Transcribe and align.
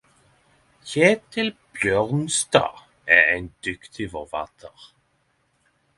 Ketil 0.87 1.51
Bjørnstad 1.75 2.75
er 3.17 3.21
ein 3.35 3.53
dyktig 3.69 4.11
forfattar!! 4.17 4.79